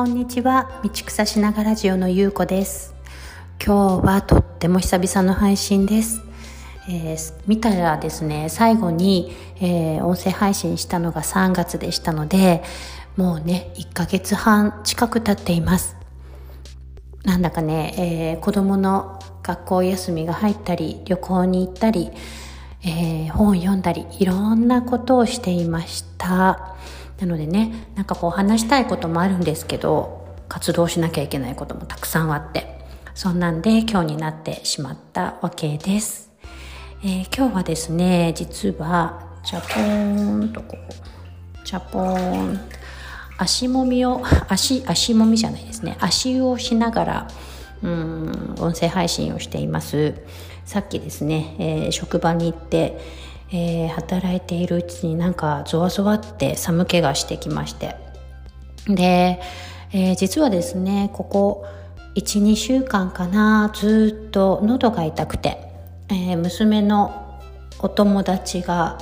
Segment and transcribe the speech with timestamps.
[0.00, 0.80] こんにちは。
[0.82, 2.94] 道草しながらジオのゆうこです。
[3.62, 6.22] 今日はとっても久々の配信です。
[6.88, 12.62] えー、見たらですね最後に、えー、音声配信したのが3月でしたので
[13.18, 15.98] もうね1ヶ月半近く経っています。
[17.24, 22.10] なんだかね、えー、子供の学校休みが入ったり旅行に行ったり、
[22.84, 26.74] えー、本を読んだりいろんなことをしていました。
[27.20, 32.80] なのでねなんかこう話したいこともあるんですけど活動しなきゃいけないこともたくさんあって。
[33.14, 36.30] そんなんで今日になってしまったわけです。
[37.02, 42.60] えー、今日はですね実はチャポーンとこうチャポーン。
[43.36, 45.96] 足もみを足足もみじゃないですね。
[46.00, 47.28] 足湯をしながら
[47.82, 50.14] うん音声配信をしています。
[50.64, 53.00] さっきですね、えー、職場に行って、
[53.52, 57.96] えー、働いているうちになんかゾワゾワって寒気がしてきまして。
[58.86, 59.40] で、
[59.92, 61.66] えー、実はですねここ
[62.14, 65.70] 12週間かなずっと喉が痛くて
[66.10, 67.38] えー、娘の
[67.78, 68.98] お友達が、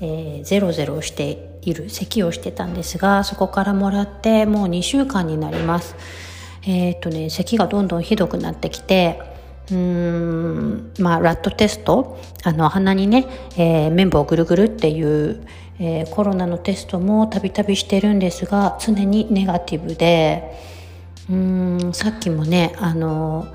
[0.00, 5.94] えー、ゼロゼロしている咳をしてたんですがそこからもらってもう2週間になります。
[6.66, 9.20] えっ、とね咳がどんどんひどくなってきて
[9.70, 15.46] うーんまあラットテストあの鼻にね、えー、綿棒をぐるぐるっていう、
[15.78, 20.54] えー、コロナのテストもたびたびしてるんですが常にネガティブで
[21.28, 23.46] うーんさっきもねあの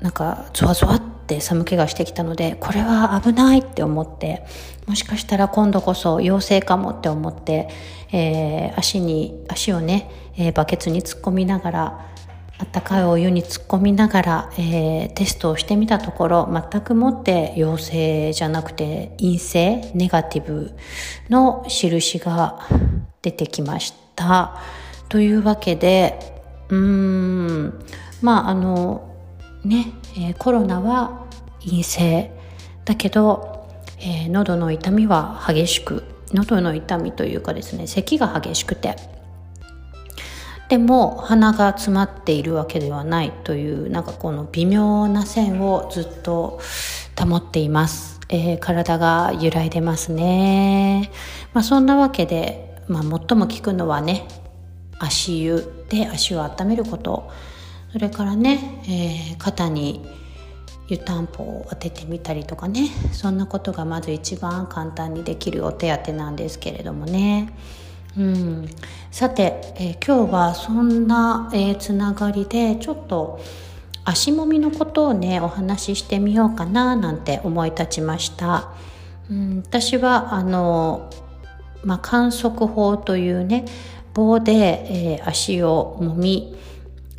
[0.00, 4.44] なんかゾワゾワって寒気がしてきたのでこれは危ないって思って
[4.86, 7.68] もしかしたら今度こそ陽性かもって思って、
[8.12, 12.13] えー、足に足をね、えー、バケツに突っ込みながら
[12.58, 20.72] あったかいお湯に突っ込みながら、えー、テストをしてみたところ全くもって陽性じゃなくて陰性ネガティブ
[21.28, 22.60] の印が
[23.22, 24.60] 出てきました。
[25.08, 26.18] というわけで
[26.68, 27.86] うーん
[28.22, 29.10] まああの
[29.64, 29.94] ね、
[30.38, 31.26] コロナは
[31.64, 32.30] 陰性
[32.84, 33.66] だけど、
[33.98, 38.96] えー、喉の痛みは激しく喉の痛みというかですね咳が激しくて
[40.68, 46.60] でも鼻が詰まっているわけではないというなんかこの微妙な線をずっと
[47.18, 51.10] 保っています、えー、体が揺らいでますね、
[51.52, 54.26] まあ、そんなわけで、まあ、最も効くのはね
[54.98, 57.30] 足湯で足を温めること。
[57.92, 60.04] それからね、えー、肩に
[60.88, 62.88] 湯たんぽを当ててみたりとかね。
[63.12, 67.56] そんなことがまず一番簡単にできるお手当なんですけれどもね。
[68.16, 68.68] うん、
[69.10, 73.40] さて、えー、今日はそんな、えー、つながりでちょっと
[74.04, 78.70] 足もみのことをねお話ししてみようかななんて思い立ちました。
[79.30, 81.10] うん、私はあの、
[81.82, 83.64] まあ、観測法というね
[84.12, 86.54] 棒で、えー、足をもみ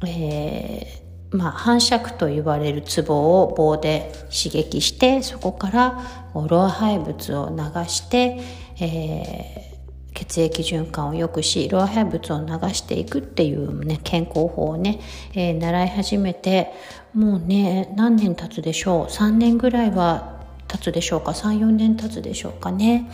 [0.04, 6.02] えー、まあ、反射区と言われるツボを棒で刺激してそこから
[6.34, 7.56] 老廃物を流
[7.88, 8.40] して、
[8.80, 9.75] えー、
[10.16, 15.00] 血液循環を良くし老廃物を流していくっていうね健康法をね、
[15.34, 16.72] えー、習い始めて
[17.14, 23.12] もうね何年経つでしょう？3年ぐらいは経つでしょうか？34年経つでしょうかね？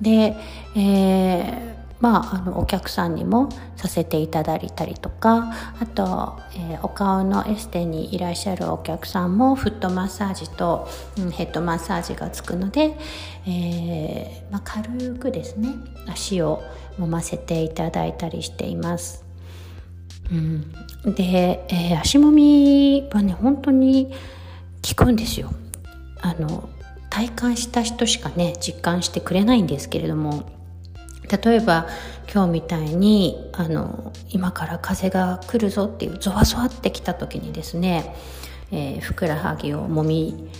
[0.00, 0.36] で、
[0.76, 10.88] えーまあ、あのお客さんにもさせていただいたりとかあと、えー、お顔のエステにいらっしゃるお客さんもフットマッサージと、
[11.18, 12.96] うん、ヘッドマッサージがつくので、
[13.46, 15.70] えー、まあ、軽くですね
[16.06, 16.62] 足を
[16.98, 19.24] 揉ませていただいたりしています。
[20.30, 24.14] うん、で、えー、足もみはね本当に
[24.86, 25.52] 効くんですよ。
[26.20, 26.68] あの
[27.10, 30.53] 体感した人しかね実感してくれないんですけれども
[31.42, 31.88] 例えば
[32.32, 38.14] 今日みたいにあの今から風が来るぞっていうゾワゾワってきた時にですね、
[38.70, 40.50] えー、ふくらはぎをもみ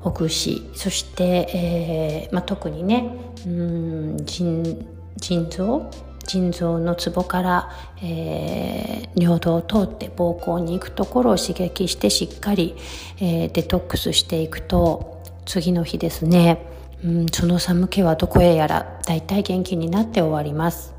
[0.00, 4.86] ほぐしそして、えーまあ、特にねうん腎
[5.16, 5.90] 腎臓
[6.26, 7.70] 腎臓のツボから、
[8.02, 12.74] えー、尿道を通って膀胱に行くところを刺激してしっかり、
[13.20, 16.66] えー、デトックスしていくと次の日ですね
[17.04, 20.94] うん、その寒気はどこへやら大体元気になって終わります。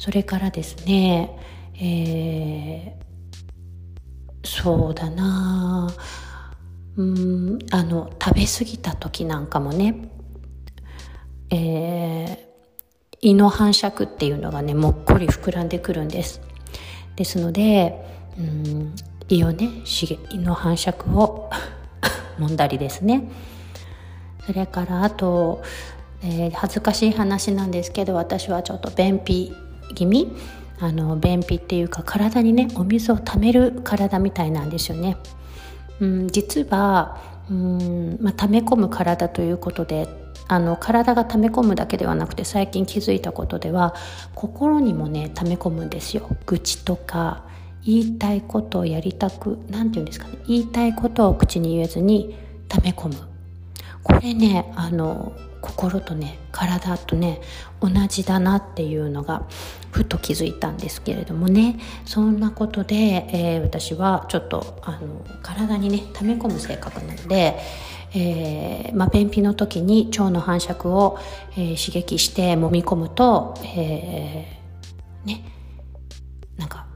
[0.00, 1.38] それからですね、
[1.74, 5.92] えー、そうだな
[6.96, 10.10] うんあの食べ過ぎた時なんかもね、
[11.50, 16.40] えー、胃の反射区っていうのがねもっこり膨らんでくるんです。
[17.14, 18.04] ですので
[18.38, 18.94] うん
[19.28, 19.68] 胃をね
[20.30, 21.50] 胃の反射区を
[22.40, 23.30] 揉んだりですね。
[24.50, 25.62] それからあと、
[26.24, 29.52] えー、恥ずかしい話なんですけど私はちょっと便秘
[29.94, 30.32] 気味
[30.80, 35.16] あの便秘っていうか体にねお水をためる体みたいなんですよね。
[36.00, 37.16] うん、実は
[37.48, 40.08] うん、まあ、溜め込む体ということで
[40.48, 43.94] あの体が溜め込むだけではなくて最近気づいたことでは
[44.34, 46.28] 心にもね溜め込むんですよ。
[46.46, 47.44] 愚痴とか
[47.84, 50.38] 言いたいことをやりたく何て言うんですかね。
[50.48, 52.34] 言いたいことを口に言えずに
[52.66, 53.29] 溜め込む。
[54.02, 57.40] これねあの心とね体とね
[57.80, 59.46] 同じだなっていうのが
[59.90, 61.78] ふと気づいたんですけれどもね。
[62.06, 62.94] そんなことで、
[63.32, 67.58] えー、私はちょっとあの体にね溜め込む性格なので、
[68.14, 71.18] えーまあ、便秘の時に腸の繁殖を、
[71.52, 74.58] えー、刺激して揉み込むと、え、
[75.24, 75.44] ね
[76.56, 76.86] なんか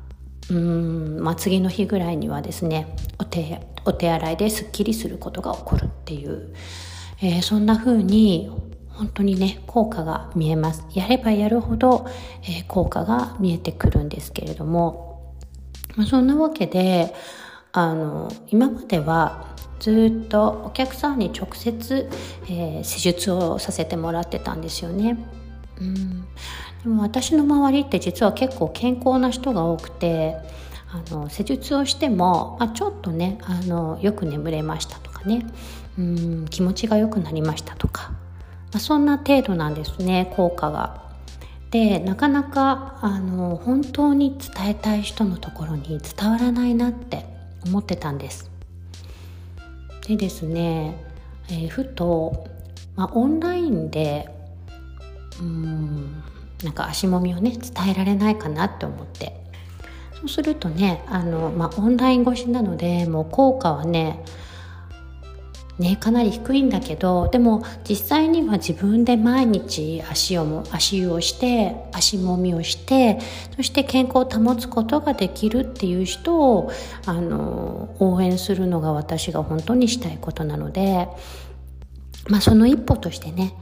[0.50, 6.55] うん、まあ、次の日ぐらいにはですねお手お手洗いですっきりすることが起こるっていう
[7.20, 8.50] えー、そんな風に
[8.88, 10.84] 本当にね効果が見えます。
[10.94, 12.06] やればやるほど、
[12.43, 15.34] えー、効果が見えてくるんですけれども、
[15.96, 17.14] まあ、そんなわけで
[17.72, 22.08] あの今まではずっとお客さんに直接、
[22.49, 25.19] えー、施術をさせてもらってたんですよね。
[25.81, 26.25] うん。
[26.82, 30.37] でも私の周りって実は結構健康な人が多くて
[30.88, 35.46] あの施術をしても、まあ、ちょっとねあのよく眠れましたとかね。
[35.99, 38.19] うん気持ちが良くなりましたとか、ま
[38.76, 41.02] あ、そんな程度なんですね効果が。
[41.70, 47.26] でなかなかあの本当に伝えたい人のところに伝わらないなって
[47.67, 48.50] 思ってたんです。
[50.06, 51.02] でですね、
[51.49, 52.47] えー、ふと、
[52.94, 54.29] まあ、オンラインで
[55.40, 56.23] うん
[56.62, 59.35] なんか足もみをね伝えられないかなって思って
[60.14, 64.25] そうするとねあの、まあ、オンライン越しなのでもう効果はね
[65.79, 73.19] ね、かなり低いんだけどでも実際には自分で毎日足をも足湯をして足もみをして
[73.56, 76.71] そして健康を保つことができるっていう人を
[77.06, 81.09] あの応援するのが私が本当にしたいことなので、
[82.29, 83.55] まあ、その一歩としてね、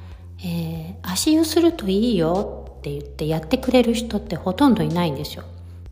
[0.44, 5.44] えー、足湯するといいよって言ってやってくれる人ってほとんどいないんですよ。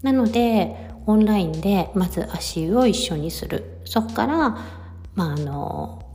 [0.02, 0.76] なので
[1.06, 4.58] オンラインでまず足湯を一緒にするそこから
[5.14, 6.09] まああの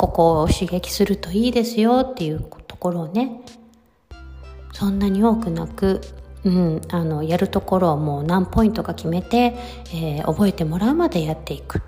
[0.00, 3.42] ここを刺激するといいですよっていうところをね
[4.72, 6.00] そんなに多くなく、
[6.42, 9.54] うん、あのやるところをもう何ポイントか決めて、
[9.92, 11.82] えー、覚えてもらうまでやっていく。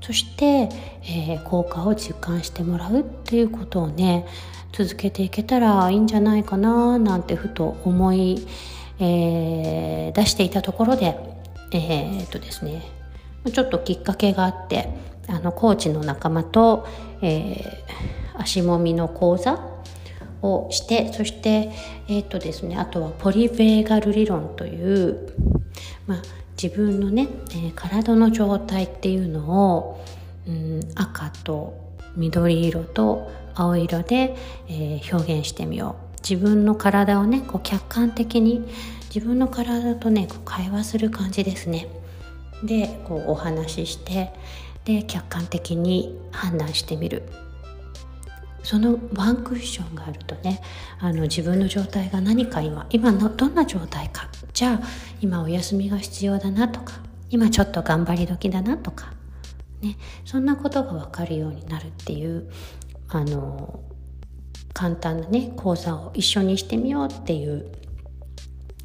[0.00, 0.68] そして、
[1.02, 4.26] えー、効果を実感してもらうっていうことをね
[4.72, 8.46] 続けていけたらいいんじゃないかななんてふと思い、
[9.00, 11.16] えー、出していたところで
[11.72, 12.82] えー、っとですね
[13.52, 16.86] ちょっときっかけがあってあのコーチの仲間と、
[17.20, 19.72] えー、足もみの講座
[20.42, 21.70] をしてそして
[22.08, 25.32] え、ー、とですねあとはポリベーガル理論という、
[26.06, 26.22] まあ、
[26.60, 30.04] 自分のね、えー、体の状態っていうのを、
[30.46, 31.80] うん、赤と
[32.16, 34.36] 緑色と青色で、
[34.68, 36.12] えー、表現してみよう。
[36.22, 38.64] 自分の体をねこう客観的に
[39.12, 41.88] 自分の体とねこう会話する感じですね。
[42.62, 44.32] でこうお話しして
[44.84, 47.22] で客観的に判断してみる。
[48.62, 50.62] そのワンクッションがあるとね
[51.00, 54.28] あの自分の状態が何か今今のどんな状態か。
[54.52, 54.86] じゃあ
[55.20, 59.12] 今お休みが必要だなとか今ちょっと頑張り時だなとか
[59.80, 62.50] ねそんなことが分かるようになるっていう
[63.08, 63.80] あの
[64.72, 67.72] 簡単なね講座を一緒にしてみようっていう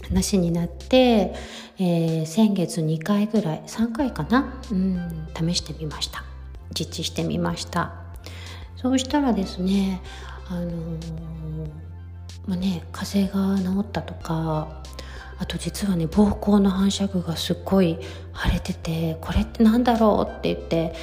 [0.10, 1.34] 話になって、
[1.80, 4.62] えー、先月2回ぐらい3回かな？
[4.72, 6.24] うん試してみました。
[6.74, 7.94] 実地してみました。
[8.76, 10.02] そうしたらですね
[10.50, 11.00] あのー、
[12.46, 14.84] まあね風邪が治ったとか
[15.40, 17.98] あと実はね膀胱の反射具がすっごい
[18.36, 20.94] 腫れててこれって何だろうって言って、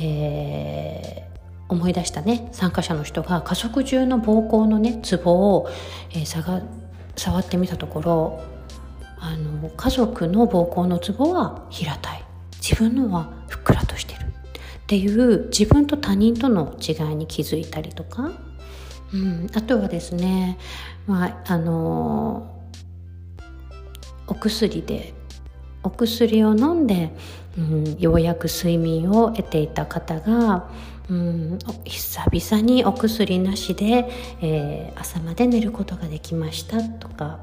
[0.00, 5.68] えー、思い出したね参加者の人が家族中の膀胱のねツボを、
[6.10, 6.62] えー、探
[7.16, 8.42] 触ってみたところ
[9.20, 12.24] あの家族の膀胱のツボは平たい。
[12.60, 14.20] 自分のはふっくらとしてる。
[14.20, 14.26] っ
[14.86, 18.32] ていう自分と他人との違いに気づいたりとか、
[19.12, 20.58] うん、あとはですね、
[21.06, 22.56] まあ、あの
[24.26, 25.14] お薬で
[25.82, 27.12] お薬を飲んで、
[27.56, 30.68] うん、ようやく睡眠を得ていた方が、
[31.08, 34.08] うん、久々にお薬なしで、
[34.42, 37.38] えー、朝まで寝ることができましたとか、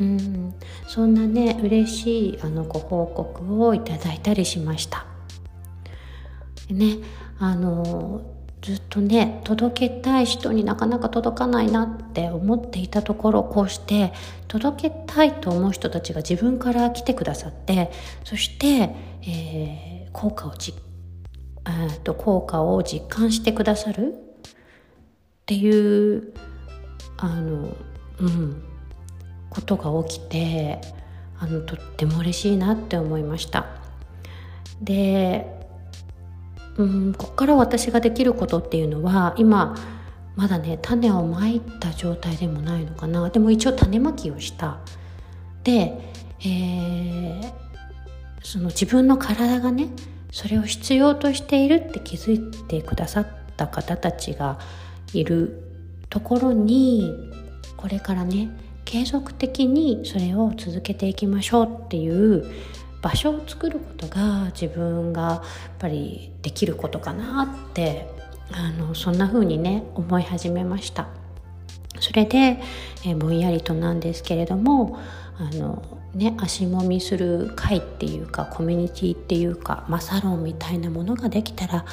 [0.00, 0.54] うん、
[0.88, 5.06] そんなね嬉しいあのご報告をいただいたりしました。
[6.70, 6.98] ね
[7.38, 8.22] あの
[8.62, 14.12] ずっとね届けたい人になかなか届かないなって思っていたところこうして
[14.46, 17.90] 届けたいと思う人たちが自分から来てくださって
[18.24, 18.94] そして、
[19.26, 20.74] えー、効果をじ
[22.04, 26.32] と効果を実感してくださるっていう
[27.16, 27.76] あの
[28.20, 28.71] うん
[29.52, 30.80] ことが起きて
[31.38, 33.66] あのとっても嬉しいなって思いました。
[34.80, 35.46] で
[36.78, 39.76] うんここから私ができることっていうのは今
[40.36, 43.28] まだね種をまいた状態でもないのかな。
[43.28, 44.78] でも一応種まきをした。
[45.64, 45.92] で、
[46.40, 47.52] えー、
[48.42, 49.88] その自分の体がね
[50.30, 53.26] それを必要としているって気づいてくださっ
[53.58, 54.58] た方たちが
[55.12, 55.62] いる
[56.08, 57.12] ところに
[57.76, 58.48] これからね
[58.92, 62.44] 継続的にそれを続けていきましょうっていう
[63.00, 65.42] 場所を作ることが自分がやっ
[65.78, 68.06] ぱりできることかなって
[68.50, 71.08] あのそんな風にね思い始めました。
[72.00, 72.60] それで、
[73.06, 74.98] えぼんやりとなんですけれども
[75.38, 75.82] あの
[76.14, 81.86] ね足もみする会っていうかコミュニティっていうか、まあ、サロンみたいなものができたら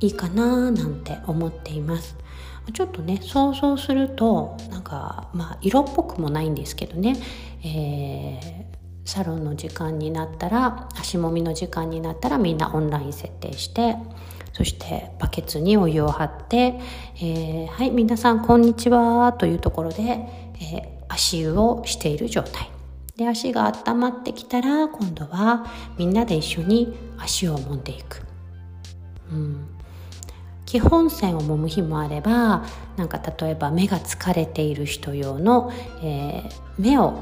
[0.00, 2.16] いいかななんて思っています。
[2.72, 7.16] ちょっとね想像するとなんかまあ色っぽくもないんですけどね、
[7.64, 8.70] えー
[9.10, 13.96] サロンの時間になったら足もみの時間になったらみんなオンライン設定して
[14.52, 16.78] そしてバケツにお湯を張って、
[17.16, 22.70] えー、はい皆さんこんにちはというところで、えー、足湯をしている状態。
[23.16, 25.66] で足が温まってきたら今度は
[25.98, 28.22] みんなで一緒に足を揉んでいく、
[29.30, 29.66] うん、
[30.70, 32.64] 基本線を揉む日もあれば
[32.96, 37.18] なんか例えば目が疲れている人用の、えー、目を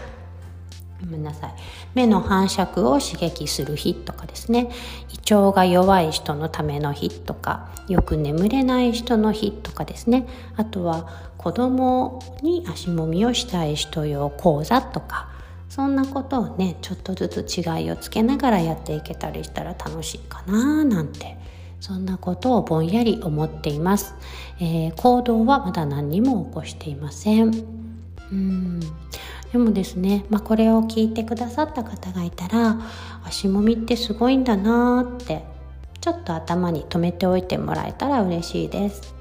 [1.00, 1.54] ごめんなさい。
[1.94, 4.68] 目の反射区を刺激する日とかですね。
[5.14, 10.26] 胃腸が弱い人のための日とかよく眠れない人の日とかですね。
[10.56, 15.30] あとは子供に足もみをしたい人用講座とか
[15.70, 21.38] そんなことをねちょっとずつ違いをつけながらやっていけたりしたら楽しいかななんて
[21.86, 24.16] そんなことをぼんやり思っています、
[24.58, 27.52] えー、行動はまだ何にも起こしていません。
[28.32, 28.80] うん。
[29.52, 32.80] でもですね、まあ、これを聞いてくださった方がいたら
[33.22, 35.44] 足もみってすごいんだなーって
[36.00, 39.14] ちょっと頭に留めておいてもらえたら嬉しいです、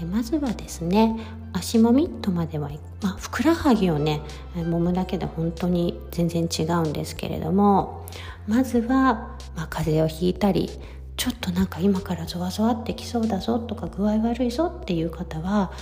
[0.00, 1.16] えー、まずはですね
[1.52, 2.68] 足もみとまでは、
[3.00, 4.22] まあ、ふくらはぎをね
[4.56, 8.08] 揉むだけで本当に全然違うんですけれども
[8.48, 10.68] まずは、まあ、風邪をひいたり
[11.16, 15.72] ちょっとなんか今からゾワゾワってきそうだぞとか具合悪いぞっていう方は、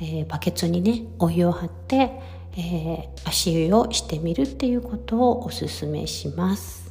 [0.00, 6.88] えー、バケツにねお湯を張ってえー、足湯をしてみるっていうことをおすすめします。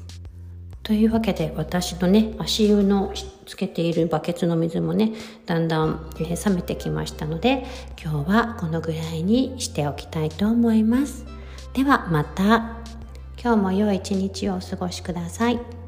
[0.81, 3.13] というわけで私のね足湯の
[3.45, 5.11] つけているバケツの水もね
[5.45, 7.65] だんだん、えー、冷めてきましたので
[8.01, 11.25] 今日はこのぐらいにしておきたいと思います。
[11.73, 12.77] ではまた
[13.39, 15.86] 今日も良い一日をお過ごしください。